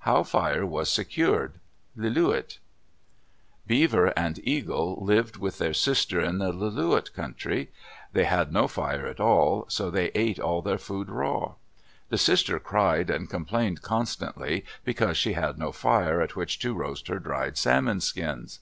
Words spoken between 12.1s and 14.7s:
sister cried and complained constantly